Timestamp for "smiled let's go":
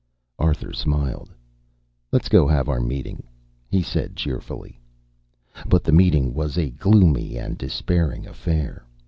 0.73-2.47